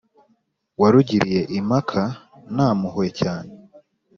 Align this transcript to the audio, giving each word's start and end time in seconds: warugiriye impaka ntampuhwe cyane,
warugiriye 0.79 1.41
impaka 1.57 2.01
ntampuhwe 2.53 3.07
cyane, 3.19 3.51